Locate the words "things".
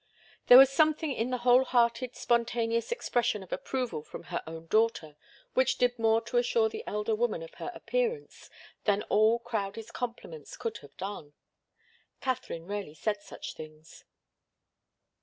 13.53-14.03